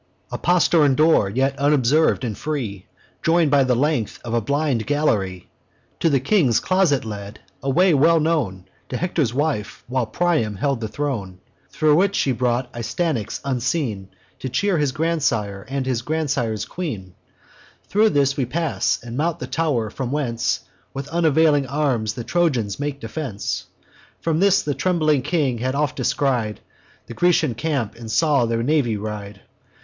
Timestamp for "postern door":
0.39-1.29